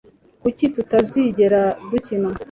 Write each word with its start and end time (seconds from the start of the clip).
kuki 0.41 0.65
tutazigera 0.75 1.61
dukina 1.89 2.29